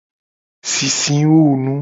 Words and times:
Sisiwunu. 0.71 1.73